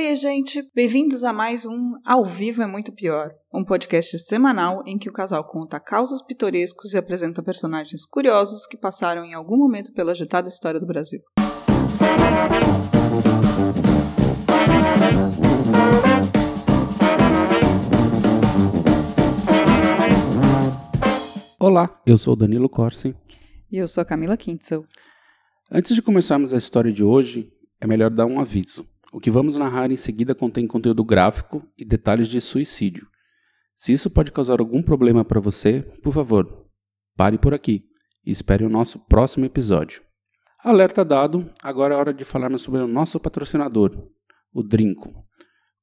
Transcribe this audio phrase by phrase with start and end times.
[0.00, 0.62] Oi, gente!
[0.76, 5.12] Bem-vindos a mais um Ao Vivo é Muito Pior, um podcast semanal em que o
[5.12, 10.48] casal conta causos pitorescos e apresenta personagens curiosos que passaram em algum momento pela agitada
[10.48, 11.20] história do Brasil.
[21.58, 23.16] Olá, eu sou o Danilo Corsi.
[23.68, 24.84] E eu sou a Camila Kintzel.
[25.68, 28.86] Antes de começarmos a história de hoje, é melhor dar um aviso.
[29.12, 33.08] O que vamos narrar em seguida contém conteúdo gráfico e detalhes de suicídio.
[33.76, 36.66] Se isso pode causar algum problema para você, por favor,
[37.16, 37.84] pare por aqui
[38.26, 40.02] e espere o nosso próximo episódio.
[40.62, 43.96] Alerta dado, agora é hora de falarmos sobre o nosso patrocinador,
[44.52, 45.24] o Drinco.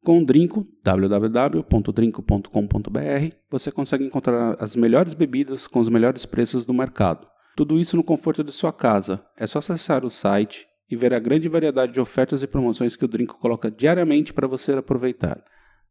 [0.03, 6.73] Com o Drinco, www.drinco.com.br, você consegue encontrar as melhores bebidas com os melhores preços do
[6.73, 7.27] mercado.
[7.55, 9.25] Tudo isso no conforto de sua casa.
[9.35, 13.05] É só acessar o site e ver a grande variedade de ofertas e promoções que
[13.05, 15.43] o Drinco coloca diariamente para você aproveitar.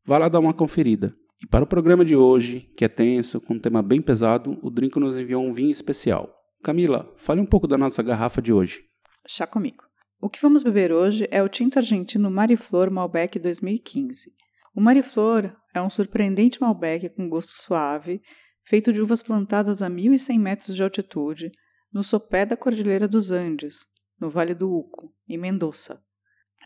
[0.04, 1.14] Vá lá dar uma conferida.
[1.42, 4.70] E para o programa de hoje, que é tenso, com um tema bem pesado, o
[4.70, 6.32] Drinco nos enviou um vinho especial.
[6.62, 8.82] Camila, fale um pouco da nossa garrafa de hoje.
[9.26, 9.84] Chá comigo.
[10.20, 14.32] O que vamos beber hoje é o tinto argentino Mariflor Malbec 2015.
[14.74, 18.22] O Mariflor é um surpreendente Malbec com gosto suave,
[18.64, 21.52] feito de uvas plantadas a 1.100 metros de altitude,
[21.92, 23.86] no sopé da Cordilheira dos Andes,
[24.20, 26.02] no Vale do Uco, em Mendoza.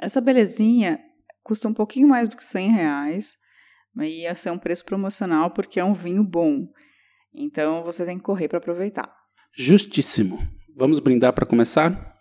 [0.00, 1.00] Essa belezinha
[1.42, 3.36] custa um pouquinho mais do que 100 reais,
[3.94, 6.68] mas ia ser um preço promocional porque é um vinho bom.
[7.32, 9.12] Então você tem que correr para aproveitar.
[9.56, 10.38] Justíssimo.
[10.76, 12.16] Vamos brindar para começar?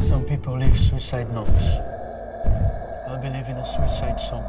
[0.00, 1.74] Some people leave suicide notes.
[3.08, 4.44] I believe in a suicide song.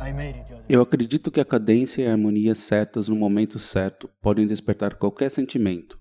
[0.00, 4.08] I made it Eu acredito que a cadência e a harmonia certas no momento certo
[4.22, 5.98] podem despertar qualquer sentimento,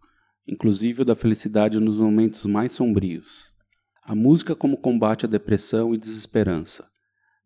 [0.48, 3.52] inclusive o da felicidade nos momentos mais sombrios.
[4.03, 6.88] A música como combate à depressão e desesperança.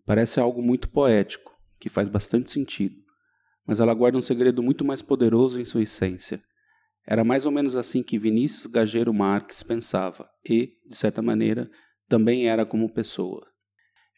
[0.05, 2.97] Parece algo muito poético, que faz bastante sentido,
[3.65, 6.43] mas ela guarda um segredo muito mais poderoso em sua essência.
[7.07, 11.69] Era mais ou menos assim que Vinícius Gageiro Marques pensava e, de certa maneira,
[12.07, 13.54] também era como pessoa.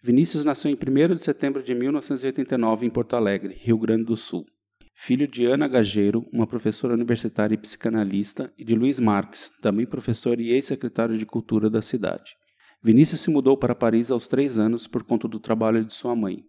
[0.07, 4.45] Vinícius nasceu em 1 de setembro de 1989 em Porto Alegre, Rio Grande do Sul.
[4.95, 10.39] Filho de Ana Gageiro, uma professora universitária e psicanalista, e de Luiz Marques, também professor
[10.39, 12.37] e ex-secretário de Cultura da cidade.
[12.81, 16.41] Vinícius se mudou para Paris aos três anos por conta do trabalho de sua mãe.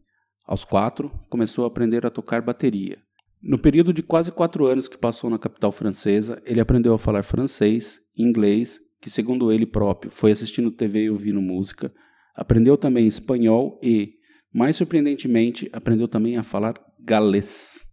[0.47, 2.99] Aos quatro, começou a aprender a tocar bateria.
[3.43, 7.25] No período de quase quatro anos que passou na capital francesa, ele aprendeu a falar
[7.25, 11.93] francês, inglês, que segundo ele próprio foi assistindo TV e ouvindo música,
[12.38, 14.15] aprendeu também espanhol e,
[14.54, 17.84] mais surpreendentemente, aprendeu também a falar galês.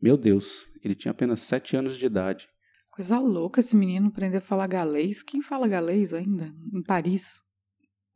[0.00, 2.48] Meu Deus, ele tinha apenas sete anos de idade.
[2.90, 5.22] Coisa louca esse menino aprender a falar galês.
[5.22, 6.50] Quem fala galês ainda?
[6.72, 7.42] Em Paris?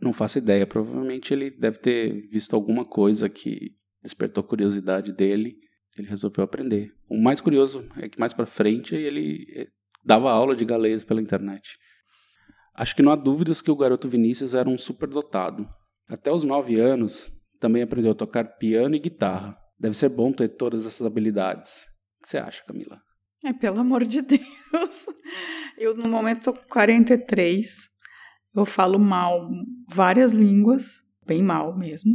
[0.01, 5.57] Não faço ideia, provavelmente ele deve ter visto alguma coisa que despertou a curiosidade dele,
[5.99, 6.93] ele resolveu aprender.
[7.09, 9.69] O mais curioso é que mais para frente ele eh,
[10.03, 11.79] dava aula de galês pela internet.
[12.75, 15.69] Acho que não há dúvidas que o garoto Vinícius era um superdotado.
[16.09, 19.57] Até os nove anos, também aprendeu a tocar piano e guitarra.
[19.79, 21.87] Deve ser bom ter todas essas habilidades.
[22.19, 23.01] O que você acha, Camila?
[23.45, 24.43] É, pelo amor de Deus.
[25.77, 27.89] Eu, no momento, tô com 43.
[28.55, 29.49] Eu falo mal
[29.89, 32.15] várias línguas, bem mal mesmo.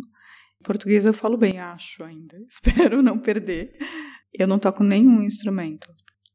[0.64, 2.38] Português eu falo bem, acho ainda.
[2.50, 3.78] Espero não perder.
[4.34, 5.88] Eu não toco nenhum instrumento.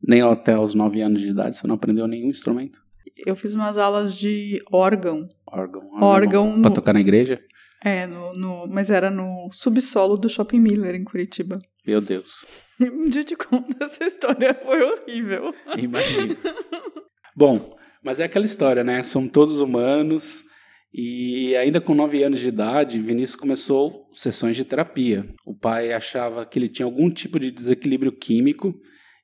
[0.06, 2.82] Nem até os nove anos de idade você não aprendeu nenhum instrumento?
[3.26, 5.28] Eu fiz umas aulas de órgão.
[5.46, 5.82] Órgão.
[6.00, 7.40] Órgão Para no- tocar na igreja?
[7.84, 11.58] É, no, no- mas era no subsolo do Shopping Miller, em Curitiba.
[11.86, 12.44] Meu Deus.
[12.80, 15.54] Um dia te conto essa história, foi horrível.
[15.78, 16.34] Imagino.
[17.36, 19.02] Bom, mas é aquela história, né?
[19.04, 20.42] Somos todos humanos.
[20.92, 25.26] E ainda com 9 anos de idade, Vinícius começou sessões de terapia.
[25.46, 28.74] O pai achava que ele tinha algum tipo de desequilíbrio químico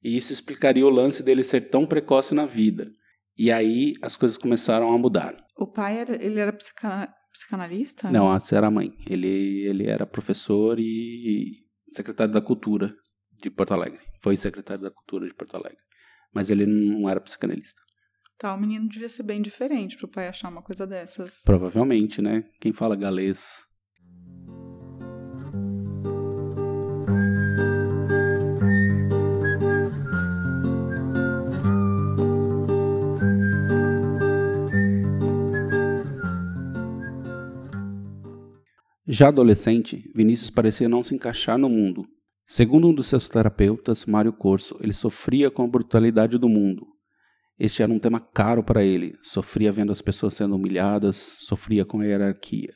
[0.05, 2.91] e isso explicaria o lance dele ser tão precoce na vida.
[3.39, 5.37] E aí as coisas começaram a mudar.
[5.57, 8.11] O pai, era, ele era psica- psicanalista?
[8.11, 8.93] Não, essa era a mãe.
[9.09, 11.53] Ele, ele era professor e
[11.93, 12.95] secretário da Cultura
[13.41, 14.01] de Porto Alegre.
[14.21, 15.79] Foi secretário da Cultura de Porto Alegre.
[16.35, 17.81] Mas ele não era psicanalista.
[18.37, 21.43] Tá, o menino devia ser bem diferente pro pai achar uma coisa dessas.
[21.45, 22.45] Provavelmente, né?
[22.61, 23.67] Quem fala galês.
[39.11, 42.07] Já adolescente, Vinícius parecia não se encaixar no mundo.
[42.47, 46.87] Segundo um dos seus terapeutas, Mário Corso, ele sofria com a brutalidade do mundo.
[47.59, 49.17] Este era um tema caro para ele.
[49.23, 52.75] Sofria vendo as pessoas sendo humilhadas, sofria com a hierarquia.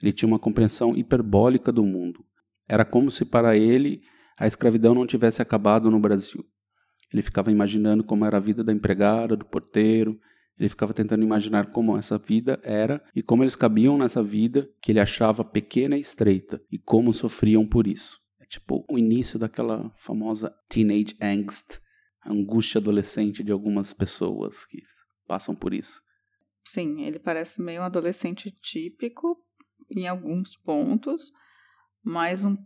[0.00, 2.24] Ele tinha uma compreensão hiperbólica do mundo.
[2.68, 4.00] Era como se para ele
[4.38, 6.44] a escravidão não tivesse acabado no Brasil.
[7.12, 10.16] Ele ficava imaginando como era a vida da empregada, do porteiro.
[10.58, 14.92] Ele ficava tentando imaginar como essa vida era e como eles cabiam nessa vida que
[14.92, 18.20] ele achava pequena e estreita e como sofriam por isso.
[18.40, 21.78] É tipo o início daquela famosa teenage angst,
[22.22, 24.78] a angústia adolescente de algumas pessoas que
[25.26, 26.00] passam por isso.
[26.64, 29.36] Sim, ele parece meio um adolescente típico
[29.90, 31.30] em alguns pontos,
[32.02, 32.56] mas um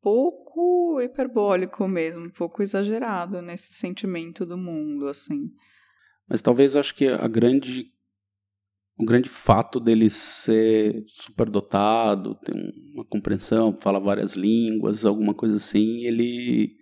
[0.00, 5.50] pouco hiperbólico mesmo, um pouco exagerado nesse sentimento do mundo, assim.
[6.28, 7.90] Mas talvez eu acho que a grande
[9.00, 12.52] o grande fato dele ser superdotado, ter
[12.92, 16.76] uma compreensão, falar várias línguas, alguma coisa assim, ele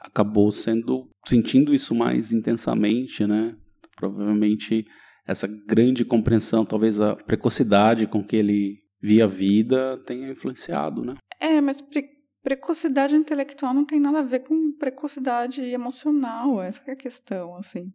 [0.00, 3.56] acabou sendo sentindo isso mais intensamente, né?
[3.96, 4.86] Provavelmente
[5.26, 11.14] essa grande compreensão, talvez a precocidade com que ele via a vida tenha influenciado, né?
[11.40, 12.14] É, mas pre
[12.44, 17.90] precocidade intelectual não tem nada a ver com precocidade emocional, essa é a questão, assim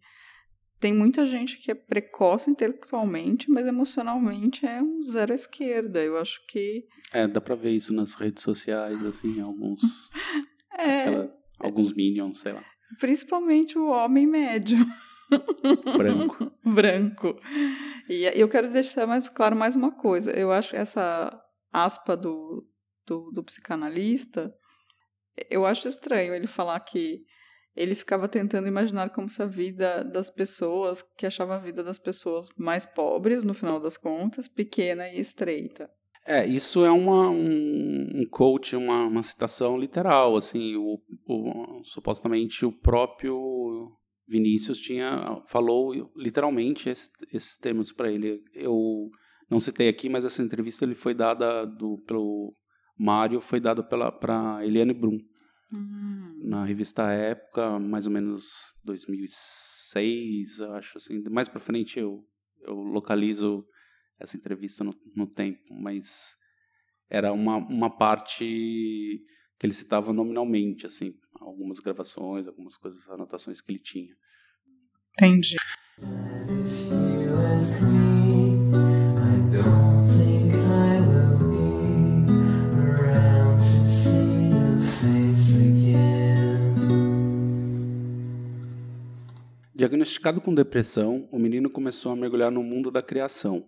[0.80, 6.02] tem muita gente que é precoce intelectualmente, mas emocionalmente é um zero à esquerda.
[6.02, 6.86] Eu acho que.
[7.12, 9.82] É, dá pra ver isso nas redes sociais, assim, alguns.
[10.78, 11.02] é.
[11.02, 12.64] Aquela, alguns minions, sei lá.
[13.00, 14.78] Principalmente o homem médio.
[15.98, 16.52] Branco.
[16.64, 17.40] Branco.
[18.10, 20.32] E eu quero deixar mais claro mais uma coisa.
[20.32, 21.40] Eu acho essa
[21.72, 22.66] aspa do,
[23.06, 24.52] do, do psicanalista,
[25.50, 27.24] eu acho estranho ele falar que
[27.76, 32.00] ele ficava tentando imaginar como se a vida das pessoas, que achava a vida das
[32.00, 35.90] pessoas mais pobres, no final das contas, pequena e estreita.
[36.26, 42.66] É, isso é uma, um, um coach, uma, uma citação literal, assim, o, o, supostamente
[42.66, 43.92] o próprio
[44.28, 48.44] Vinícius tinha falou literalmente esse, esses termos para ele.
[48.54, 49.10] Eu
[49.50, 52.54] não citei aqui, mas essa entrevista ele foi dada do, pelo
[52.98, 55.18] Mário, foi dada para Eliane Brum.
[55.74, 56.40] Hum.
[56.44, 61.22] Na revista Época, mais ou menos 2006, acho assim.
[61.30, 62.28] Mais para frente eu,
[62.62, 63.66] eu localizo
[64.20, 66.36] essa entrevista no, no tempo, mas
[67.10, 68.46] era uma, uma parte
[69.58, 74.16] que ele citava nominalmente, assim, algumas gravações, algumas coisas, anotações que ele tinha.
[75.14, 75.58] Entendi.
[89.90, 93.66] Diagnosticado com depressão, o menino começou a mergulhar no mundo da criação.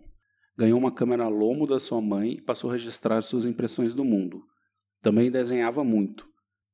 [0.56, 4.40] Ganhou uma câmera Lomo da sua mãe e passou a registrar suas impressões do mundo.
[5.00, 6.24] Também desenhava muito,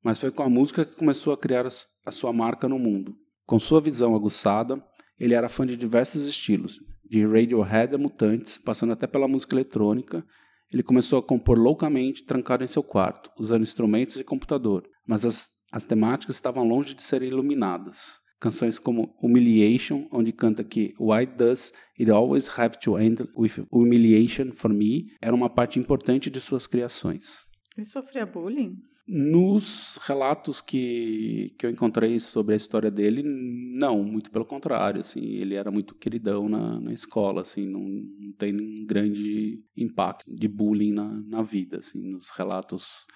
[0.04, 1.66] mas foi com a música que começou a criar
[2.04, 3.16] a sua marca no mundo.
[3.46, 4.84] Com sua visão aguçada,
[5.18, 6.78] ele era fã de diversos estilos,
[7.08, 10.22] de Radiohead a Mutantes, passando até pela música eletrônica.
[10.70, 15.48] Ele começou a compor loucamente, trancado em seu quarto, usando instrumentos e computador, mas as,
[15.72, 18.20] as temáticas estavam longe de serem iluminadas.
[18.40, 24.52] Canções como Humiliation, onde canta que Why Does It Always Have to End with Humiliation
[24.52, 27.44] for Me, era uma parte importante de suas criações.
[27.76, 28.76] Ele sofria bullying?
[29.06, 35.20] Nos relatos que, que eu encontrei sobre a história dele, não, muito pelo contrário, assim,
[35.20, 40.46] ele era muito queridão na, na escola, assim, não, não tem um grande impacto de
[40.46, 43.06] bullying na, na vida, assim, nos relatos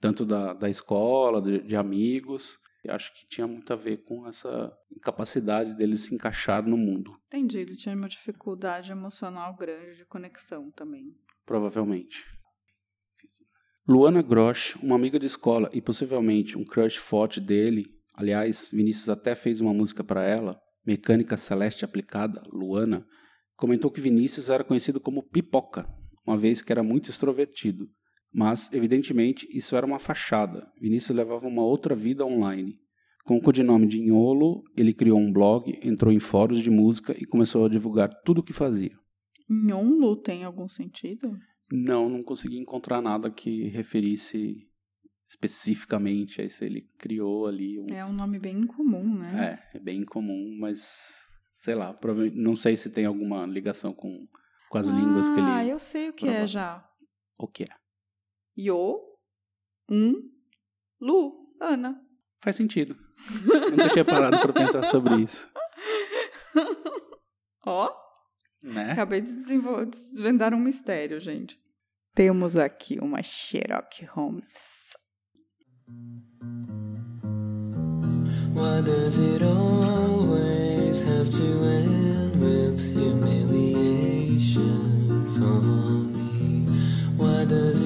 [0.00, 4.72] tanto da, da escola, de, de amigos, acho que tinha muito a ver com essa
[4.90, 7.18] incapacidade dele se encaixar no mundo.
[7.26, 11.14] Entendi, ele tinha uma dificuldade emocional grande de conexão também.
[11.44, 12.24] Provavelmente.
[13.86, 19.34] Luana Grosch, uma amiga de escola e possivelmente um crush forte dele, aliás, Vinícius até
[19.34, 23.04] fez uma música para ela, Mecânica Celeste Aplicada, Luana,
[23.56, 25.86] comentou que Vinícius era conhecido como Pipoca,
[26.26, 27.88] uma vez que era muito extrovertido
[28.32, 30.70] mas, evidentemente, isso era uma fachada.
[30.80, 32.78] Vinícius levava uma outra vida online.
[33.24, 37.26] Com o codinome de Inholo, ele criou um blog, entrou em fóruns de música e
[37.26, 38.92] começou a divulgar tudo o que fazia.
[39.48, 41.36] Nhonlo tem algum sentido?
[41.72, 44.66] Não, não consegui encontrar nada que referisse
[45.28, 46.64] especificamente a isso.
[46.64, 47.78] Ele criou ali.
[47.78, 47.86] Um...
[47.90, 49.60] É um nome bem incomum, né?
[49.72, 51.20] É, é bem incomum, mas
[51.50, 51.96] sei lá,
[52.34, 54.26] não sei se tem alguma ligação com,
[54.68, 55.46] com as ah, línguas que ele.
[55.46, 56.84] Ah, eu sei o que é já.
[57.38, 57.79] O que é?
[58.62, 59.00] Yo,
[59.90, 60.30] um,
[61.00, 61.98] Lu, Ana.
[62.42, 62.94] Faz sentido.
[63.70, 65.48] Nunca tinha parado para pensar sobre isso.
[67.64, 67.90] Ó,
[68.62, 68.92] né?
[68.92, 71.58] acabei de desvendar um mistério, gente.
[72.14, 74.52] Temos aqui uma Sherlock Holmes.
[78.52, 85.62] Why does it always have to end with humiliation for
[86.12, 86.66] me?
[87.16, 87.79] Why does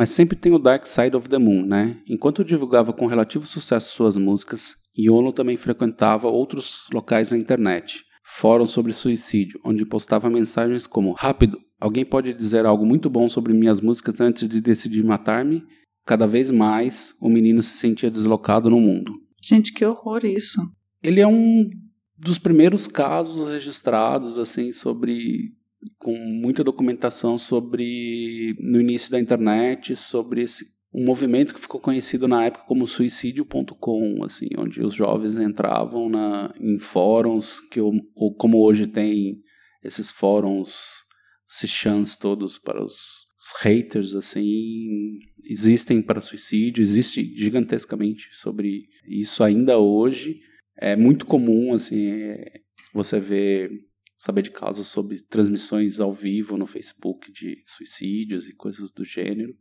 [0.00, 1.98] Mas sempre tem o Dark Side of the Moon, né?
[2.08, 8.70] Enquanto divulgava com relativo sucesso suas músicas, Iolo também frequentava outros locais na internet, fóruns
[8.70, 13.78] sobre suicídio, onde postava mensagens como: Rápido, alguém pode dizer algo muito bom sobre minhas
[13.82, 15.62] músicas antes de decidir matar-me?
[16.04, 19.12] Cada vez mais, o menino se sentia deslocado no mundo.
[19.42, 20.60] Gente, que horror isso.
[21.02, 21.68] Ele é um
[22.16, 25.54] dos primeiros casos registrados assim sobre
[25.98, 32.26] com muita documentação sobre no início da internet sobre esse um movimento que ficou conhecido
[32.26, 38.58] na época como suicídio.com, assim, onde os jovens entravam na, em fóruns que ou como
[38.58, 39.40] hoje tem
[39.82, 41.04] esses fóruns
[41.46, 49.42] se chans todos para os, os haters assim existem para suicídio existe gigantescamente sobre isso
[49.42, 50.40] ainda hoje
[50.76, 52.60] é muito comum assim é,
[52.92, 53.70] você ver
[54.16, 59.54] saber de casos sobre transmissões ao vivo no Facebook de suicídios e coisas do gênero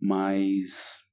[0.00, 1.04] mas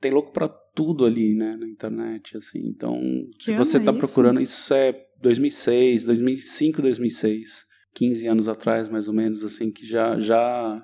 [0.00, 2.60] tem louco para tudo ali, né, na internet, assim.
[2.68, 3.00] Então,
[3.38, 3.98] Que se você é tá isso?
[3.98, 10.18] procurando, isso é 2006, 2005, 2006, 15 anos atrás, mais ou menos, assim, que já
[10.20, 10.80] já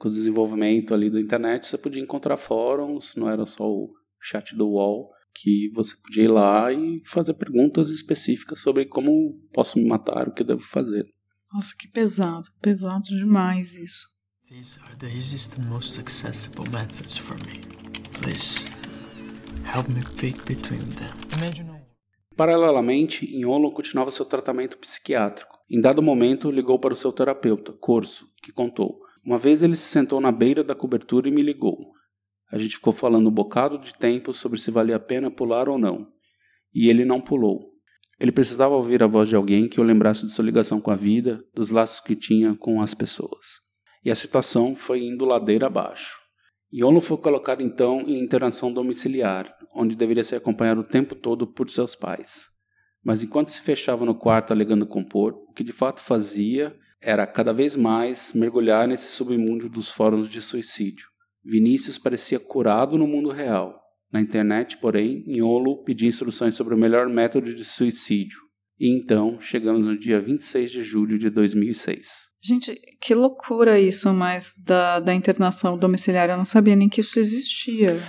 [0.00, 4.56] com o desenvolvimento ali da internet, você podia encontrar fóruns, não era só o chat
[4.56, 9.86] do UOL, que você podia ir lá e fazer perguntas específicas sobre como posso me
[9.86, 11.04] matar, o que eu devo fazer.
[11.52, 12.48] Nossa, que pesado.
[12.62, 14.06] Pesado demais isso.
[14.48, 17.60] These are the easiest and most accessible methods for me.
[18.22, 18.64] Please,
[19.66, 21.12] help me pick between them.
[21.36, 21.80] Imagine a
[22.34, 25.58] Paralelamente, Inholo continuava seu tratamento psiquiátrico.
[25.70, 28.99] Em dado momento, ligou para o seu terapeuta, Corso, que contou.
[29.24, 31.92] Uma vez ele se sentou na beira da cobertura e me ligou.
[32.50, 35.78] A gente ficou falando um bocado de tempo sobre se valia a pena pular ou
[35.78, 36.08] não.
[36.74, 37.70] E ele não pulou.
[38.18, 40.96] Ele precisava ouvir a voz de alguém que o lembrasse de sua ligação com a
[40.96, 43.60] vida, dos laços que tinha com as pessoas.
[44.04, 46.18] E a situação foi indo ladeira abaixo.
[46.72, 51.68] Iolo foi colocado então em internação domiciliar, onde deveria ser acompanhado o tempo todo por
[51.70, 52.48] seus pais.
[53.02, 57.52] Mas enquanto se fechava no quarto alegando compor, o que de fato fazia era cada
[57.52, 61.06] vez mais mergulhar nesse submundo dos fóruns de suicídio.
[61.44, 63.80] Vinícius parecia curado no mundo real.
[64.12, 68.38] Na internet, porém, Iolo pedia instruções sobre o melhor método de suicídio.
[68.78, 72.30] E então chegamos no dia 26 de julho de 2006.
[72.42, 77.18] Gente, que loucura isso, mas da, da internação domiciliar eu não sabia nem que isso
[77.18, 78.00] existia.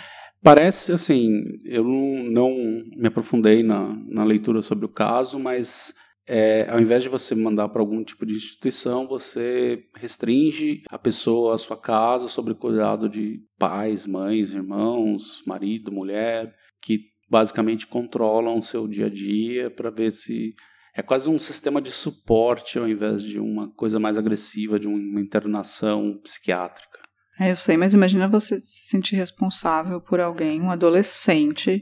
[0.41, 2.49] Parece assim, eu não, não
[2.97, 5.93] me aprofundei na, na leitura sobre o caso, mas
[6.27, 11.55] é, ao invés de você mandar para algum tipo de instituição, você restringe a pessoa
[11.55, 18.61] à sua casa sobre cuidado de pais, mães, irmãos, marido, mulher, que basicamente controlam o
[18.61, 20.53] seu dia a dia para ver se
[20.95, 25.21] é quase um sistema de suporte ao invés de uma coisa mais agressiva de uma
[25.21, 26.99] internação psiquiátrica.
[27.39, 31.81] É, eu sei, mas imagina você se sentir responsável por alguém, um adolescente,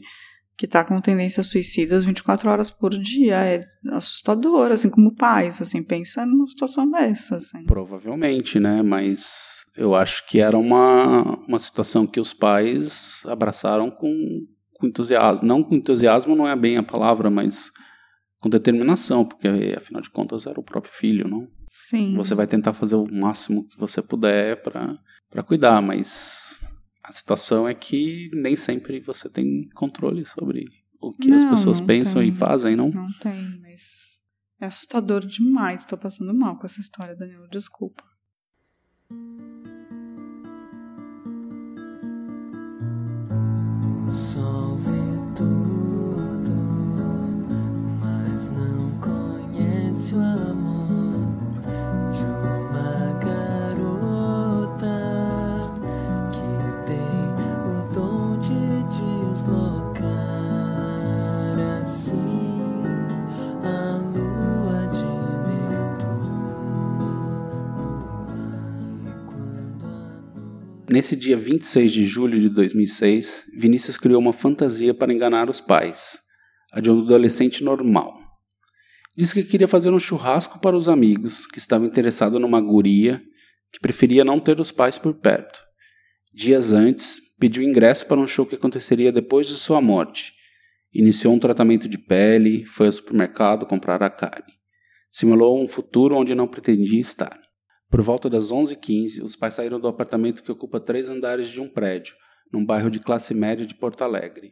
[0.60, 3.38] que tá com tendências suicidas 24 horas por dia.
[3.38, 3.62] É
[3.92, 7.64] assustador, assim, como pais, assim, pensa numa situação dessa, assim.
[7.64, 8.82] Provavelmente, né?
[8.82, 14.14] Mas eu acho que era uma, uma situação que os pais abraçaram com,
[14.74, 15.48] com entusiasmo.
[15.48, 17.72] Não com entusiasmo não é bem a palavra, mas
[18.42, 19.48] com determinação, porque
[19.78, 21.48] afinal de contas era o próprio filho, não?
[21.68, 22.18] Sim.
[22.18, 24.98] Você vai tentar fazer o máximo que você puder para
[25.30, 26.60] para cuidar, mas
[27.10, 30.66] a situação é que nem sempre você tem controle sobre
[31.02, 32.30] o que as Não, pessoas não pensam tem.
[32.30, 32.92] e fazem, não?
[32.92, 34.20] Não tem, mas
[34.62, 35.86] é assustador demais.
[35.86, 38.04] Tô passando mal com essa história, Danilo, desculpa.
[71.00, 76.20] Nesse dia 26 de julho de 2006, Vinícius criou uma fantasia para enganar os pais,
[76.74, 78.20] a de um adolescente normal.
[79.16, 83.24] Disse que queria fazer um churrasco para os amigos, que estava interessado numa guria,
[83.72, 85.62] que preferia não ter os pais por perto.
[86.34, 90.34] Dias antes, pediu ingresso para um show que aconteceria depois de sua morte,
[90.94, 94.52] Iniciou um tratamento de pele, foi ao supermercado comprar a carne.
[95.10, 97.40] Simulou um futuro onde não pretendia estar.
[97.90, 101.68] Por volta das 11h15, os pais saíram do apartamento que ocupa três andares de um
[101.68, 102.16] prédio,
[102.54, 104.52] num bairro de classe média de Porto Alegre.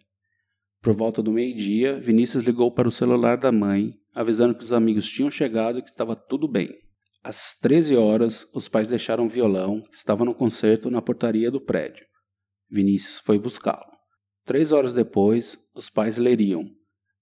[0.81, 5.07] Por volta do meio-dia, Vinícius ligou para o celular da mãe, avisando que os amigos
[5.07, 6.73] tinham chegado e que estava tudo bem.
[7.23, 11.61] Às 13 horas, os pais deixaram o violão, que estava no concerto, na portaria do
[11.61, 12.05] prédio.
[12.69, 13.97] Vinícius foi buscá-lo.
[14.45, 16.65] Três horas depois, os pais leriam.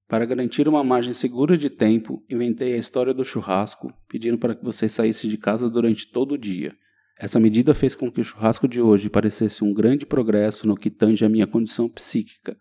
[0.07, 4.63] Para garantir uma margem segura de tempo, inventei a história do churrasco, pedindo para que
[4.63, 6.75] você saísse de casa durante todo o dia.
[7.17, 10.91] Essa medida fez com que o churrasco de hoje parecesse um grande progresso no que
[10.91, 12.55] tange a minha condição psíquica,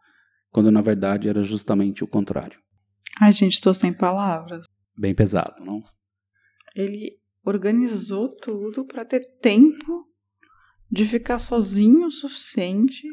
[0.50, 2.58] quando na verdade era justamente o contrário.
[3.20, 4.64] Ai, gente, tô sem palavras.
[4.96, 5.82] Bem pesado, não?
[6.74, 10.06] Ele organizou tudo para ter tempo
[10.90, 13.06] de ficar sozinho o suficiente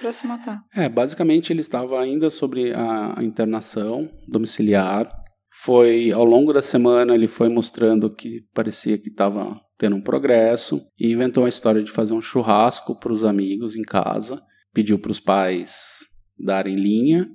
[0.00, 0.62] para se matar.
[0.74, 5.10] É, basicamente ele estava ainda sobre a internação domiciliar.
[5.50, 10.80] Foi ao longo da semana ele foi mostrando que parecia que estava tendo um progresso
[10.98, 14.42] e inventou a história de fazer um churrasco para os amigos em casa.
[14.72, 15.98] Pediu para os pais
[16.38, 17.28] darem linha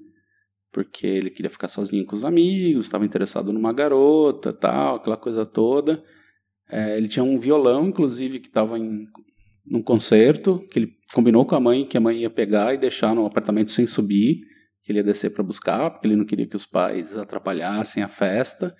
[0.78, 5.44] porque ele queria ficar sozinho com os amigos, estava interessado numa garota, tal, aquela coisa
[5.44, 6.04] toda.
[6.70, 9.08] É, ele tinha um violão, inclusive, que estava em
[9.66, 13.16] num concerto, que ele combinou com a mãe que a mãe ia pegar e deixar
[13.16, 14.42] no apartamento sem subir,
[14.84, 18.08] que ele ia descer para buscar, porque ele não queria que os pais atrapalhassem a
[18.08, 18.76] festa.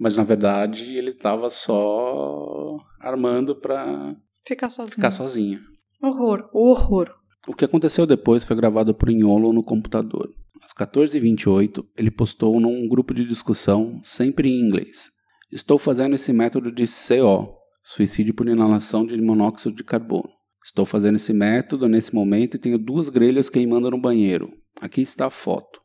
[0.00, 4.94] Mas na verdade ele estava só armando para Ficar sozinho.
[4.94, 5.60] ficar sozinho.
[6.02, 7.14] Horror, horror.
[7.46, 10.28] O que aconteceu depois foi gravado por Inholo no computador.
[10.64, 15.10] Às 14h28, ele postou num grupo de discussão, sempre em inglês.
[15.50, 20.30] Estou fazendo esse método de CO, suicídio por inalação de monóxido de carbono.
[20.64, 24.52] Estou fazendo esse método nesse momento e tenho duas grelhas queimando no banheiro.
[24.80, 25.80] Aqui está a foto.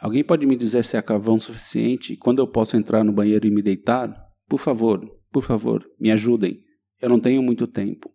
[0.00, 3.46] Alguém pode me dizer se há carvão suficiente e quando eu posso entrar no banheiro
[3.46, 4.14] e me deitar?
[4.48, 5.00] Por favor,
[5.30, 6.60] por favor, me ajudem.
[7.00, 8.10] Eu não tenho muito tempo.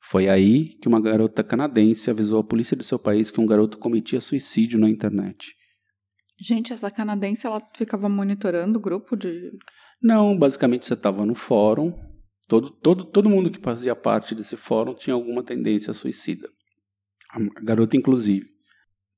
[0.00, 3.78] Foi aí que uma garota canadense avisou a polícia de seu país que um garoto
[3.78, 5.54] cometia suicídio na internet.
[6.38, 9.50] Gente, essa canadense, ela ficava monitorando o grupo de...
[10.02, 11.94] Não, basicamente você estava no fórum,
[12.46, 16.48] todo, todo, todo mundo que fazia parte desse fórum tinha alguma tendência suicida.
[17.30, 18.48] A garota, inclusive.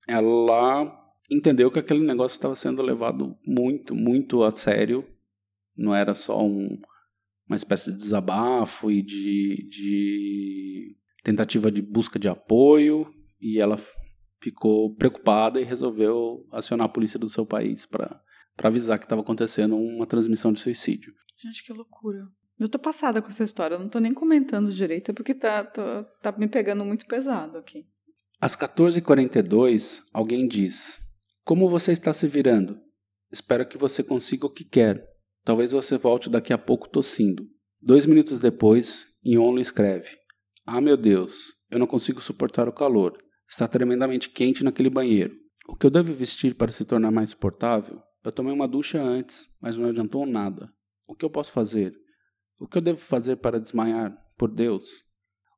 [0.08, 5.06] Ela entendeu que aquele negócio estava sendo levado muito, muito a sério.
[5.76, 6.78] Não era só um,
[7.48, 13.12] uma espécie de desabafo e de, de tentativa de busca de apoio.
[13.40, 13.78] E ela
[14.40, 18.22] ficou preocupada e resolveu acionar a polícia do seu país para
[18.62, 21.12] avisar que estava acontecendo uma transmissão de suicídio.
[21.36, 22.26] Gente, que loucura.
[22.58, 25.62] Eu tô passada com essa história, eu não tô nem comentando direito, é porque tá,
[25.64, 27.86] tô- tá me pegando muito pesado aqui.
[28.40, 31.00] Às 14h42, alguém diz:
[31.44, 32.78] Como você está se virando?
[33.30, 35.04] Espero que você consiga o que quer.
[35.44, 37.46] Talvez você volte daqui a pouco tossindo.
[37.80, 40.10] Dois minutos depois, Ion escreve:
[40.66, 43.16] Ah, meu Deus, eu não consigo suportar o calor.
[43.48, 45.34] Está tremendamente quente naquele banheiro.
[45.68, 48.00] O que eu devo vestir para se tornar mais suportável?
[48.24, 50.68] Eu tomei uma ducha antes, mas não adiantou nada.
[51.06, 51.94] O que eu posso fazer?
[52.58, 54.16] O que eu devo fazer para desmaiar?
[54.36, 55.04] Por Deus.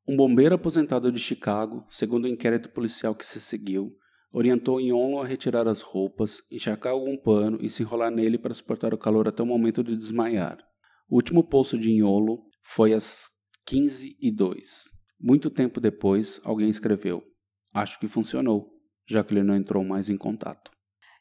[0.07, 3.97] Um bombeiro aposentado de Chicago, segundo o inquérito policial que se seguiu,
[4.33, 8.93] orientou Yonlo a retirar as roupas, encharcar algum pano e se enrolar nele para suportar
[8.93, 10.59] o calor até o momento de desmaiar.
[11.09, 13.29] O último pulso de Yonlo foi às
[13.65, 14.91] 15 e 2.
[15.21, 17.23] Muito tempo depois, alguém escreveu:
[17.73, 18.71] Acho que funcionou,
[19.07, 20.71] já que ele não entrou mais em contato.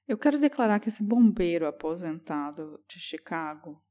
[0.07, 3.81] Eu quero declarar que esse bombeiro aposentado de Chicago,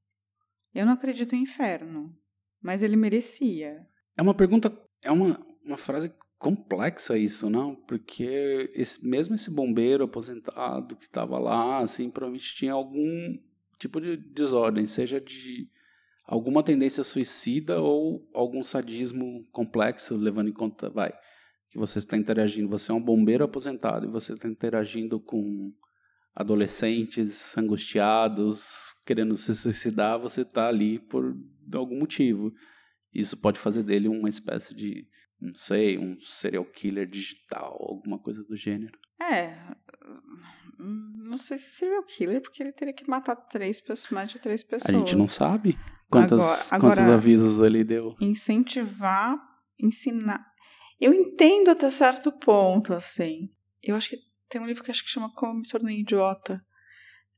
[0.76, 2.14] eu não acredito em inferno,
[2.62, 3.86] mas ele merecia.
[4.16, 7.74] É uma pergunta, é uma, uma frase complexa isso, não?
[7.74, 13.38] Porque esse, mesmo esse bombeiro aposentado que estava lá, assim, provavelmente tinha algum
[13.78, 15.68] tipo de desordem, seja de
[16.26, 21.12] alguma tendência suicida ou algum sadismo complexo, levando em conta, vai,
[21.70, 25.72] que você está interagindo, você é um bombeiro aposentado e você está interagindo com
[26.36, 31.34] adolescentes angustiados, querendo se suicidar, você está ali por
[31.74, 32.52] algum motivo.
[33.12, 35.08] Isso pode fazer dele uma espécie de,
[35.40, 38.98] não sei, um serial killer digital, alguma coisa do gênero.
[39.20, 39.56] É,
[40.78, 44.62] não sei se serial killer, porque ele teria que matar três pessoas, mais de três
[44.62, 44.94] pessoas.
[44.94, 45.78] A gente não sabe
[46.10, 48.14] quantas, Agora- quantos agora- avisos ele deu.
[48.20, 49.38] incentivar,
[49.80, 50.44] ensinar.
[51.00, 53.50] Eu entendo até certo ponto, assim.
[53.82, 54.16] Eu acho que
[54.48, 56.64] tem um livro que acho que chama Como Me Tornei Idiota.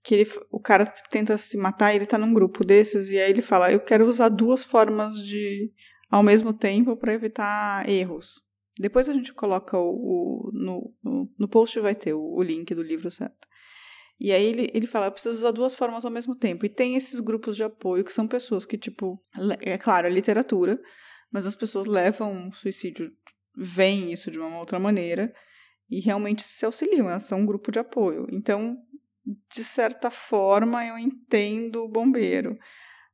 [0.02, 3.42] Que ele, o cara tenta se matar ele tá num grupo desses, e aí ele
[3.42, 5.72] fala: Eu quero usar duas formas de.
[6.10, 8.40] ao mesmo tempo para evitar erros.
[8.78, 9.90] Depois a gente coloca o.
[9.90, 10.94] o- no,
[11.36, 13.46] no, post vai ter o, o link do livro certo.
[14.20, 16.66] E aí ele, ele fala, eu preciso usar duas formas ao mesmo tempo.
[16.66, 19.22] E tem esses grupos de apoio que são pessoas que, tipo,
[19.60, 20.80] é claro, é literatura,
[21.30, 23.12] mas as pessoas levam o suicídio,
[23.56, 25.32] veem isso de uma outra maneira
[25.90, 28.26] e realmente se auxiliam, elas são um grupo de apoio.
[28.30, 28.78] Então,
[29.52, 32.58] de certa forma, eu entendo o bombeiro.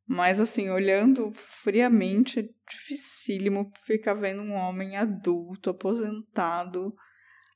[0.06, 6.94] Mas, assim, olhando friamente, é dificílimo ficar vendo um homem adulto, aposentado,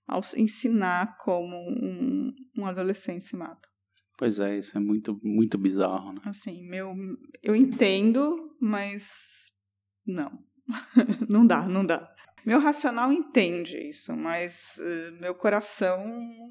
[0.06, 3.68] ao ensinar como um, um adolescente se mata.
[4.16, 6.20] Pois é, isso é muito, muito bizarro, né?
[6.24, 6.94] Assim, meu,
[7.42, 9.52] eu entendo, mas
[10.06, 10.42] não.
[11.28, 12.12] não dá, não dá.
[12.44, 16.02] Meu racional entende isso, mas eh, meu coração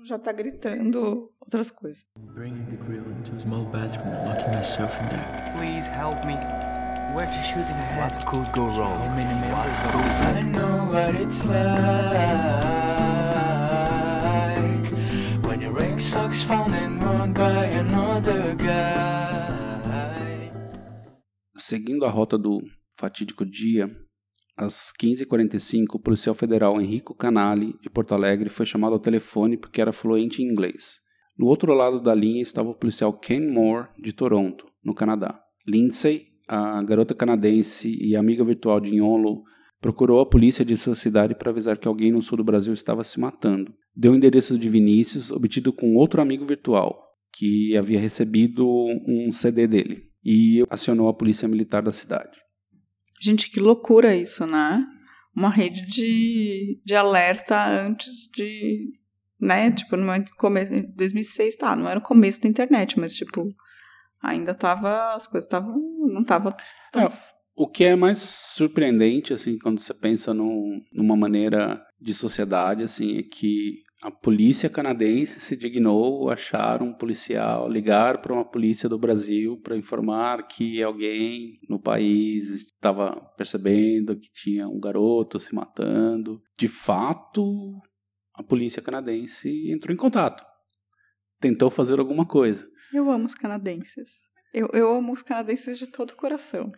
[0.05, 2.05] já tá gritando outras coisas.
[2.35, 5.53] Bringing the grill into a small bathroom and locking myself in there.
[5.57, 6.35] Please help me.
[7.15, 8.13] Where'd you shoot in the head?
[8.13, 9.01] What could go wrong?
[9.01, 9.95] How many members of
[10.35, 12.67] I know what it's like
[15.43, 20.51] when your ring socks found and worn by another guy.
[21.55, 22.61] Seguindo a rota do
[22.99, 23.89] fatídico dia,
[24.57, 29.79] às 15h45, o policial federal Henrico Canali, de Porto Alegre, foi chamado ao telefone porque
[29.79, 30.99] era fluente em inglês.
[31.37, 35.39] No outro lado da linha estava o policial Ken Moore, de Toronto, no Canadá.
[35.67, 39.43] Lindsay, a garota canadense e amiga virtual de Yonlo,
[39.79, 43.03] procurou a polícia de sua cidade para avisar que alguém no sul do Brasil estava
[43.03, 43.71] se matando.
[43.95, 46.99] Deu o endereço de Vinícius, obtido com outro amigo virtual,
[47.31, 48.67] que havia recebido
[49.07, 52.46] um CD dele, e acionou a polícia militar da cidade.
[53.19, 54.85] Gente, que loucura isso, né?
[55.35, 58.93] Uma rede de, de alerta antes de.
[59.39, 59.71] Né?
[59.71, 60.71] Tipo, no começo.
[60.95, 63.53] 2006, tá, não era o começo da internet, mas, tipo,
[64.21, 65.15] ainda tava.
[65.15, 65.75] As coisas estavam.
[66.11, 66.55] Não tava.
[66.91, 67.03] Tão...
[67.03, 67.11] É,
[67.55, 73.17] o que é mais surpreendente, assim, quando você pensa num, numa maneira de sociedade, assim,
[73.17, 78.97] é que a polícia canadense se dignou achar um policial, ligar para uma polícia do
[78.97, 86.41] Brasil para informar que alguém no país estava percebendo que tinha um garoto se matando.
[86.55, 87.81] De fato,
[88.35, 90.45] a polícia canadense entrou em contato,
[91.39, 92.69] tentou fazer alguma coisa.
[92.93, 94.11] Eu amo os canadenses.
[94.53, 96.71] Eu, eu amo os canadenses de todo o coração.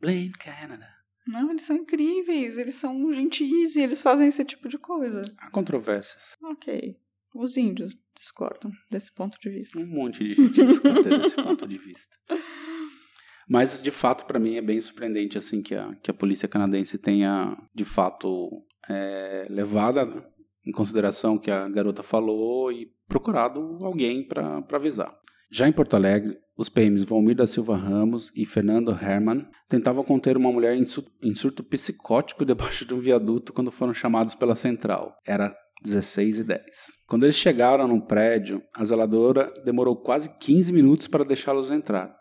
[0.00, 0.97] Blame Canada.
[1.28, 5.22] Não, eles são incríveis, eles são gentis e eles fazem esse tipo de coisa.
[5.36, 6.38] Há controvérsias.
[6.42, 6.96] Ok.
[7.34, 9.78] Os índios discordam desse ponto de vista.
[9.78, 12.16] Um monte de gente discorda desse ponto de vista.
[13.46, 16.96] Mas, de fato, para mim é bem surpreendente assim que a, que a polícia canadense
[16.96, 20.24] tenha, de fato, é, levado
[20.66, 25.14] em consideração o que a garota falou e procurado alguém para avisar.
[25.50, 30.36] Já em Porto Alegre, os PMs Valmir da Silva Ramos e Fernando Herman tentavam conter
[30.36, 34.54] uma mulher em su- em surto psicótico debaixo de um viaduto quando foram chamados pela
[34.54, 35.16] central.
[35.26, 36.60] Era 16 e 10.
[37.06, 42.14] Quando eles chegaram no prédio, a zeladora demorou quase 15 minutos para deixá-los entrar,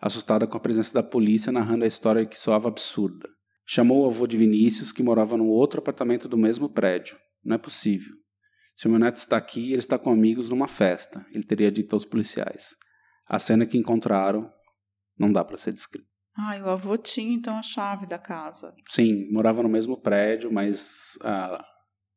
[0.00, 3.28] assustada com a presença da polícia narrando a história que soava absurda.
[3.66, 7.16] Chamou o avô de Vinícius, que morava no outro apartamento do mesmo prédio.
[7.44, 8.12] Não é possível.
[8.80, 11.94] Se o meu neto está aqui, ele está com amigos numa festa, ele teria dito
[11.94, 12.74] aos policiais.
[13.28, 14.50] A cena que encontraram
[15.18, 16.08] não dá para ser descrita.
[16.34, 18.72] Ai, o avô tinha então a chave da casa.
[18.88, 21.62] Sim, morava no mesmo prédio, mas a,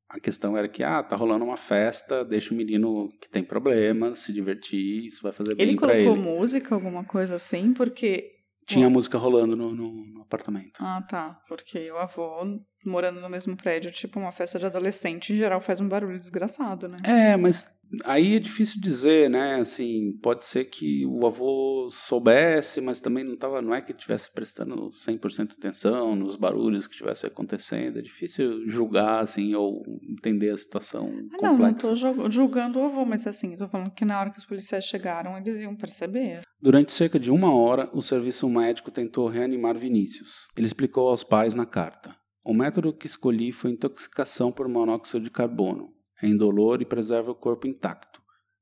[0.08, 4.19] a questão era que, ah, tá rolando uma festa, deixa o menino que tem problemas
[4.19, 6.21] se divertir, isso vai fazer Ele bem pra colocou ele.
[6.21, 8.33] música, alguma coisa assim, porque.
[8.65, 8.93] Tinha Bom.
[8.93, 10.80] música rolando no, no- no apartamento.
[10.82, 11.41] Ah, tá.
[11.47, 15.80] Porque o avô, morando no mesmo prédio, tipo uma festa de adolescente, em geral faz
[15.82, 16.97] um barulho desgraçado, né?
[17.04, 17.67] É, mas
[18.06, 19.56] aí é difícil dizer, né?
[19.56, 24.32] Assim, pode ser que o avô soubesse, mas também não tava, não é que estivesse
[24.32, 27.99] prestando 100% atenção nos barulhos que estivessem acontecendo.
[27.99, 31.88] É difícil julgar, assim, ou entender a situação Ah, não, não complexa.
[31.89, 34.86] tô ju- julgando o avô, mas assim, tô falando que na hora que os policiais
[34.86, 36.41] chegaram, eles iam perceber.
[36.62, 40.47] Durante cerca de uma hora, o serviço médico tentou reanimar Vinícius.
[40.56, 42.15] Ele explicou aos pais na carta.
[42.45, 45.92] O método que escolhi foi intoxicação por monóxido de carbono.
[46.23, 48.21] É indolor e preserva o corpo intacto.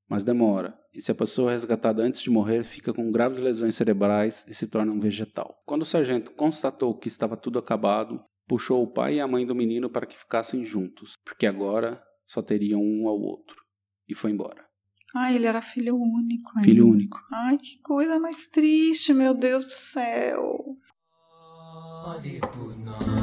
[0.09, 3.75] Mas demora, e se a pessoa é resgatada antes de morrer, fica com graves lesões
[3.75, 5.61] cerebrais e se torna um vegetal.
[5.63, 9.53] Quando o sargento constatou que estava tudo acabado, puxou o pai e a mãe do
[9.53, 13.61] menino para que ficassem juntos, porque agora só teriam um ao outro.
[14.09, 14.65] E foi embora.
[15.15, 16.49] Ai, ele era filho único.
[16.55, 16.63] ainda.
[16.63, 17.19] Filho único.
[17.31, 20.77] Ai, que coisa mais triste, meu Deus do céu.
[22.07, 23.20] Olhe por nós.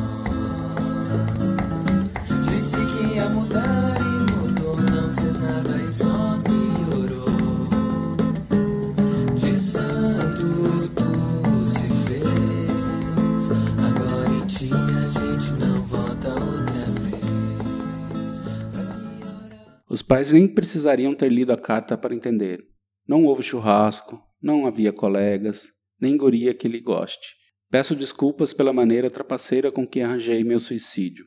[20.08, 22.66] Pais nem precisariam ter lido a carta para entender.
[23.06, 25.68] Não houve churrasco, não havia colegas,
[26.00, 27.36] nem guria que lhe goste.
[27.70, 31.26] Peço desculpas pela maneira trapaceira com que arranjei meu suicídio.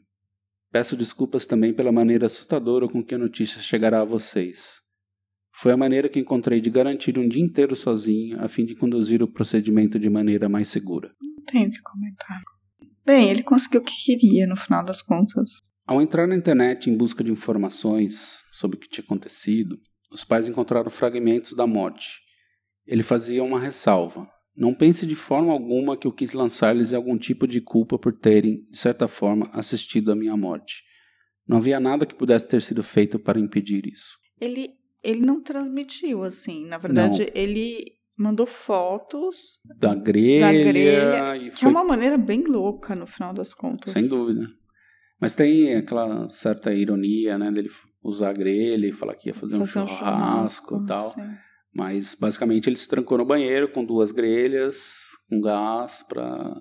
[0.72, 4.82] Peço desculpas também pela maneira assustadora com que a notícia chegará a vocês.
[5.54, 9.22] Foi a maneira que encontrei de garantir um dia inteiro sozinho, a fim de conduzir
[9.22, 11.12] o procedimento de maneira mais segura.
[11.22, 12.42] Não tenho o que comentar.
[13.06, 15.52] Bem, ele conseguiu o que queria no final das contas.
[15.86, 19.80] Ao entrar na internet em busca de informações sobre o que tinha acontecido,
[20.12, 22.22] os pais encontraram fragmentos da morte.
[22.86, 24.30] Ele fazia uma ressalva.
[24.56, 28.66] Não pense de forma alguma que eu quis lançar-lhes algum tipo de culpa por terem,
[28.70, 30.84] de certa forma, assistido à minha morte.
[31.48, 34.18] Não havia nada que pudesse ter sido feito para impedir isso.
[34.40, 34.70] Ele,
[35.04, 36.66] ele não transmitiu assim.
[36.68, 37.28] Na verdade, Não.
[37.34, 42.94] ele mandou fotos Da grelha, da grelha, e que foi é uma maneira bem louca
[42.94, 43.94] no final das contas.
[43.94, 44.48] Sem dúvida.
[45.20, 47.70] Mas tem aquela certa ironia, né, dele
[48.04, 51.10] usar grelha e falar que ia fazer, um churrasco e tal.
[51.12, 51.22] sim.
[51.74, 56.54] Mas basicamente ele se trancou no banheiro com duas grelhas, com gás para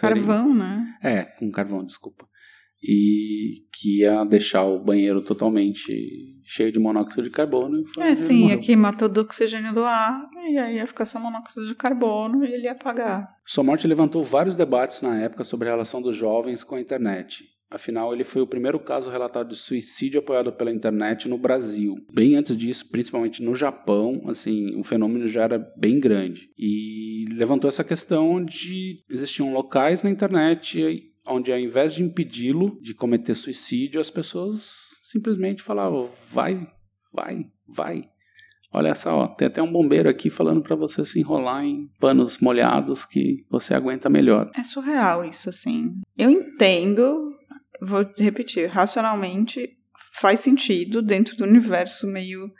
[0.00, 0.96] Carvão, né?
[1.02, 2.26] É, com carvão, desculpa.
[2.82, 5.92] E que ia deixar o banheiro totalmente
[6.44, 7.80] cheio de monóxido de carbono.
[7.80, 8.56] E foi É, sim, morreu.
[8.56, 12.44] ia queimar todo o oxigênio do ar, e aí ia ficar só monóxido de carbono
[12.44, 13.28] e ele ia apagar.
[13.44, 17.44] Sua morte levantou vários debates na época sobre a relação dos jovens com a internet.
[17.70, 21.96] Afinal, ele foi o primeiro caso relatado de suicídio apoiado pela internet no Brasil.
[22.12, 26.48] Bem antes disso, principalmente no Japão, assim, o fenômeno já era bem grande.
[26.56, 32.94] E levantou essa questão de existiam locais na internet onde ao invés de impedi-lo de
[32.94, 36.66] cometer suicídio, as pessoas simplesmente falavam: "Vai,
[37.12, 38.08] vai, vai".
[38.72, 42.38] Olha só, ó, tem até um bombeiro aqui falando para você se enrolar em panos
[42.38, 44.50] molhados que você aguenta melhor.
[44.54, 45.94] É surreal isso, assim.
[46.18, 47.30] Eu entendo,
[47.80, 49.76] vou repetir, racionalmente
[50.12, 52.50] faz sentido dentro do universo meio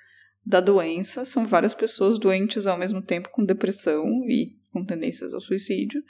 [0.45, 1.25] da doença.
[1.25, 6.03] São várias pessoas doentes ao mesmo tempo com depressão e com tendências ao suicídio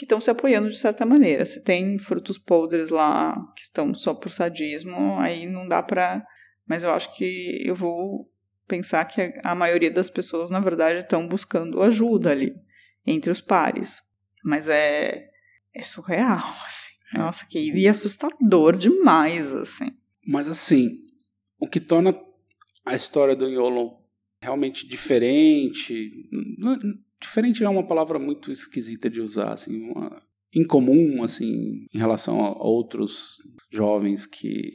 [0.00, 1.44] que estão se apoiando de certa maneira.
[1.44, 6.24] Se tem frutos podres lá que estão só por sadismo, aí não dá pra.
[6.66, 8.32] Mas eu acho que eu vou
[8.66, 12.54] pensar que a maioria das pessoas, na verdade, estão buscando ajuda ali
[13.06, 14.00] entre os pares.
[14.42, 15.28] Mas é,
[15.74, 16.89] é surreal, assim.
[17.14, 19.90] Nossa, que e assustador demais, assim.
[20.26, 20.98] Mas assim,
[21.58, 22.14] o que torna
[22.84, 23.98] a história do Yolo
[24.42, 26.10] realmente diferente,
[26.58, 26.78] não-
[27.20, 30.22] diferente é uma palavra muito esquisita de usar, assim, uma,
[30.54, 33.36] incomum, assim, em relação a outros
[33.72, 34.70] jovens que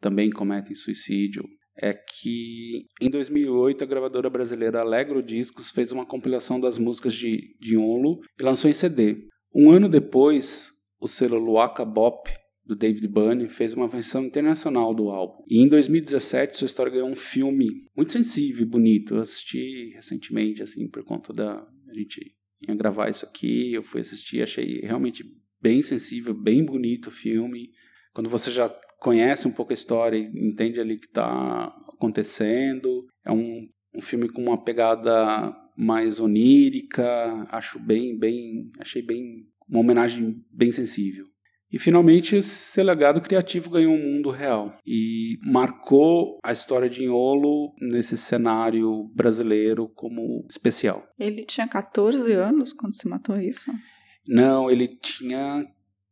[0.00, 1.44] também cometem suicídio,
[1.76, 7.56] é que em 2008 a gravadora brasileira Alegro Discos fez uma compilação das músicas de,
[7.58, 9.28] de Onlo e lançou em CD.
[9.54, 10.70] Um ano depois,
[11.00, 12.30] o selo Luaka Bop
[12.64, 15.42] do David Byrne fez uma versão internacional do álbum.
[15.48, 19.16] E em 2017 sua história ganhou um filme muito sensível e bonito.
[19.16, 24.00] Eu assisti recentemente, assim, por conta da a gente ia gravar isso aqui, eu fui
[24.00, 25.24] assistir, achei realmente
[25.60, 27.70] bem sensível, bem bonito o filme.
[28.12, 28.68] Quando você já
[29.00, 34.00] conhece um pouco a história e entende ali o que está acontecendo, é um, um
[34.00, 37.04] filme com uma pegada mais onírica,
[37.50, 41.30] acho bem, bem, achei bem uma homenagem bem sensível.
[41.72, 47.72] E finalmente esse legado criativo ganhou um mundo real e marcou a história de Inholo
[47.80, 51.06] nesse cenário brasileiro como especial.
[51.16, 53.70] Ele tinha 14 anos quando se matou é isso?
[54.26, 55.64] Não, ele tinha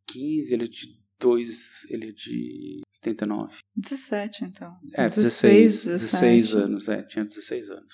[0.07, 3.57] 15, ele é de 2, ele é de 89.
[3.75, 4.73] 17, então.
[4.93, 6.57] É, 16, 16 17.
[6.57, 7.93] anos, é, tinha 16 anos.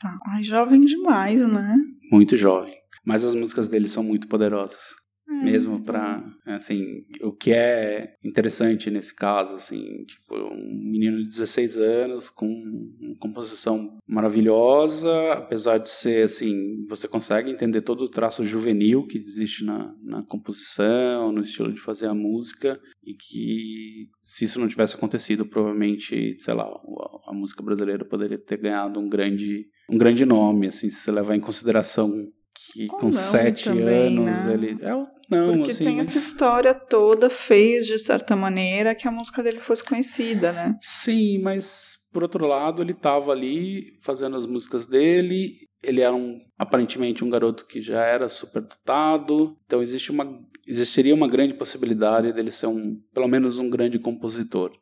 [0.00, 0.16] Tá.
[0.28, 1.76] Ai, jovem demais, né?
[2.10, 2.72] Muito jovem.
[3.04, 4.99] Mas as músicas dele são muito poderosas.
[5.30, 11.78] Mesmo para assim o que é interessante nesse caso assim tipo um menino de 16
[11.78, 18.44] anos com uma composição maravilhosa apesar de ser assim você consegue entender todo o traço
[18.44, 24.44] juvenil que existe na, na composição no estilo de fazer a música e que se
[24.44, 29.08] isso não tivesse acontecido provavelmente sei lá a, a música brasileira poderia ter ganhado um
[29.08, 32.28] grande um grande nome assim se você levar em consideração
[32.72, 34.54] que Ou com sete também, anos né?
[34.54, 39.06] ele é não Porque assim tem mas- essa história toda, fez de certa maneira que
[39.06, 40.76] a música dele fosse conhecida, né?
[40.80, 46.38] sim mas por outro lado ele estava ali fazendo as músicas dele ele era um
[46.58, 50.26] aparentemente um garoto que já era super dotado então existe uma
[50.66, 54.72] existiria uma grande possibilidade dele ser um pelo menos um grande compositor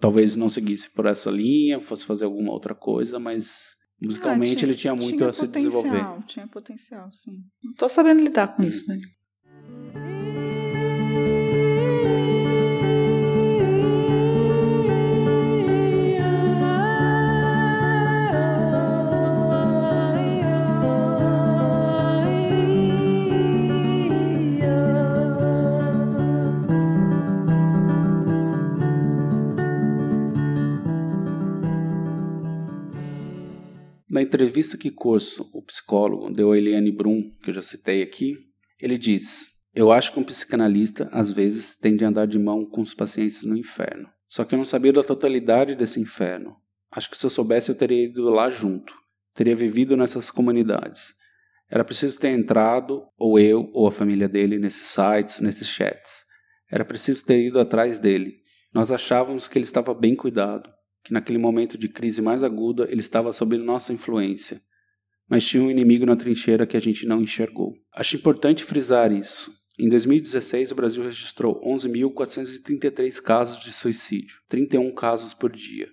[0.00, 4.74] talvez não seguisse por essa linha fosse fazer alguma outra coisa mas musicalmente Ah, ele
[4.74, 7.42] tinha muito a se desenvolver Tinha potencial, sim.
[7.62, 8.98] Não tô sabendo lidar com isso, né?
[34.22, 38.36] Entrevista que Corso, o psicólogo, deu a Eliane Brum, que eu já citei aqui,
[38.80, 42.80] ele diz: Eu acho que um psicanalista, às vezes, tem de andar de mão com
[42.80, 44.08] os pacientes no inferno.
[44.28, 46.56] Só que eu não sabia da totalidade desse inferno.
[46.90, 48.94] Acho que se eu soubesse, eu teria ido lá junto,
[49.34, 51.14] teria vivido nessas comunidades.
[51.68, 56.24] Era preciso ter entrado, ou eu, ou a família dele, nesses sites, nesses chats.
[56.70, 58.36] Era preciso ter ido atrás dele.
[58.72, 60.70] Nós achávamos que ele estava bem cuidado,
[61.04, 64.60] que naquele momento de crise mais aguda ele estava sob nossa influência.
[65.28, 67.74] Mas tinha um inimigo na trincheira que a gente não enxergou.
[67.94, 69.52] Acho importante frisar isso.
[69.78, 75.88] Em 2016, o Brasil registrou 11.433 casos de suicídio, 31 casos por dia.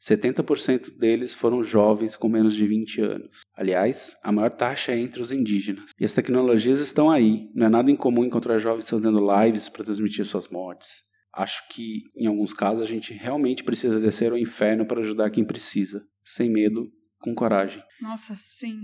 [0.00, 3.42] 70% deles foram jovens com menos de 20 anos.
[3.54, 5.90] Aliás, a maior taxa é entre os indígenas.
[6.00, 7.48] E as tecnologias estão aí.
[7.54, 11.04] Não é nada incomum encontrar jovens fazendo lives para transmitir suas mortes.
[11.34, 15.44] Acho que, em alguns casos, a gente realmente precisa descer ao inferno para ajudar quem
[15.44, 16.90] precisa, sem medo,
[17.20, 17.82] com coragem.
[18.00, 18.78] Nossa, sim.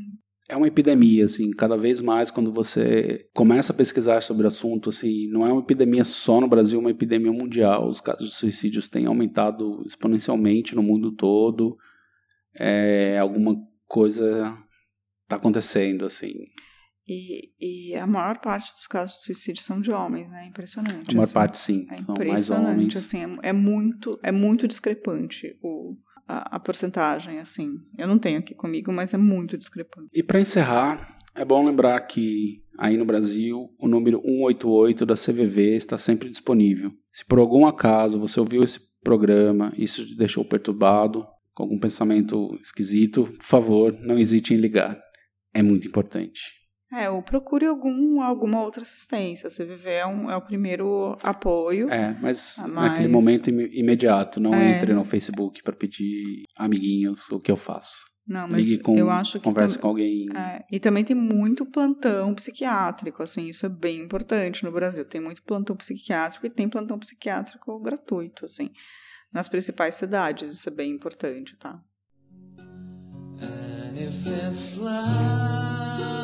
[0.49, 4.89] É uma epidemia, assim, cada vez mais quando você começa a pesquisar sobre o assunto,
[4.89, 7.87] assim, não é uma epidemia só no Brasil, é uma epidemia mundial.
[7.87, 11.77] Os casos de suicídios têm aumentado exponencialmente no mundo todo.
[12.55, 13.57] É, alguma
[13.87, 14.57] coisa
[15.25, 16.33] está acontecendo, assim.
[17.09, 20.47] E, e a maior parte dos casos de suicídio são de homens, né?
[20.47, 21.11] Impressionante.
[21.11, 21.33] A maior assim.
[21.33, 21.87] parte, sim.
[21.91, 22.83] É São mais homens.
[22.83, 27.77] impressionante, assim, é, é muito, é muito discrepante o, a, a porcentagem, assim.
[27.97, 30.11] Eu não tenho aqui comigo, mas é muito discrepante.
[30.13, 35.77] E para encerrar, é bom lembrar que aí no Brasil o número 188 da CVV
[35.77, 36.93] está sempre disponível.
[37.11, 42.55] Se por algum acaso você ouviu esse programa, isso te deixou perturbado, com algum pensamento
[42.63, 45.01] esquisito, por favor, não hesite em ligar.
[45.55, 46.59] É muito importante.
[46.91, 49.49] É, ou procure algum, alguma outra assistência.
[49.49, 51.91] A CVV é, um, é o primeiro apoio.
[51.91, 54.71] É, mas Ah, naquele mas- momento im- imediato, não É.
[54.79, 58.07] entre no Facebook para pedir amiguinhos o que eu faço.
[58.27, 60.27] Não, mas Ligue com, eu acho que converse tam- com alguém.
[60.37, 65.05] É, e também tem muito plantão psiquiátrico, assim, isso é bem importante no Brasil.
[65.05, 68.71] Tem muito plantão psiquiátrico e tem plantão psiquiátrico gratuito, assim,
[69.33, 71.81] nas principais cidades, isso é bem importante, tá?
[73.41, 76.18] And if it's life,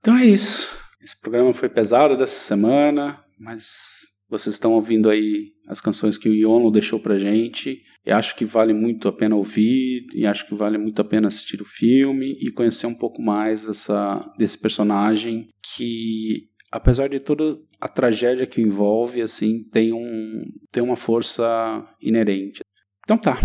[0.00, 0.70] Então é isso.
[1.02, 6.34] Esse programa foi pesado dessa semana, mas vocês estão ouvindo aí as canções que o
[6.34, 7.82] Yono deixou pra gente.
[8.04, 11.28] E acho que vale muito a pena ouvir, e acho que vale muito a pena
[11.28, 17.58] assistir o filme e conhecer um pouco mais dessa, desse personagem que, apesar de toda
[17.80, 22.60] a tragédia que envolve, assim, tem, um, tem uma força inerente.
[23.04, 23.38] Então tá.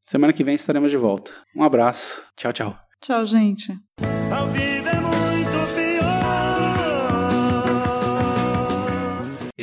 [0.00, 1.30] Semana que vem estaremos de volta.
[1.54, 2.22] Um abraço.
[2.34, 2.78] Tchau, tchau.
[3.02, 3.74] Tchau, gente.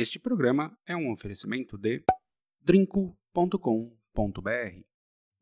[0.06, 2.04] Este programa é um oferecimento de
[2.62, 3.10] drinco.com.br.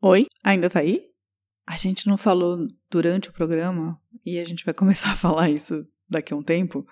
[0.01, 1.05] Oi, ainda tá aí?
[1.67, 5.87] A gente não falou durante o programa e a gente vai começar a falar isso
[6.09, 6.83] daqui a um tempo,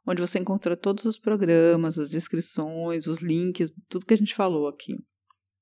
[0.03, 4.67] onde você encontra todos os programas, as descrições, os links, tudo que a gente falou
[4.67, 4.97] aqui.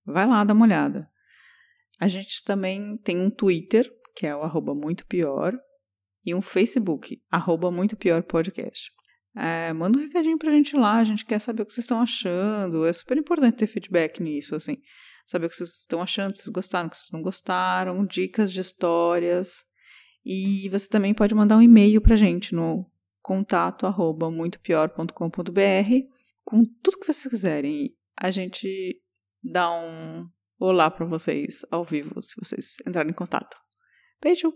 [0.06, 1.14] Vai lá, dá uma olhada.
[2.00, 5.54] A gente também tem um Twitter, que é o arroba muito pior,
[6.26, 8.92] e um Facebook, arroba muito pior podcast.
[9.38, 12.02] É, manda um recadinho pra gente lá, a gente quer saber o que vocês estão
[12.02, 12.86] achando.
[12.86, 14.78] É super importante ter feedback nisso, assim.
[15.28, 18.52] Saber o que vocês estão achando, se vocês gostaram, o que vocês não gostaram, dicas
[18.52, 19.64] de histórias.
[20.26, 22.90] E você também pode mandar um e-mail pra gente no
[23.22, 25.12] contato arroba muitopior.com.br
[26.44, 27.96] com tudo que vocês quiserem.
[28.16, 29.02] A gente
[29.44, 30.28] dá um
[30.60, 33.58] olá pra vocês ao vivo, se vocês entrarem em contato.
[34.22, 34.54] Beijo!